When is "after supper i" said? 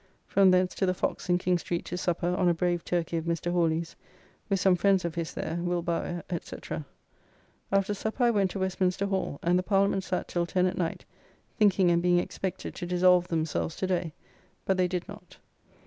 7.71-8.31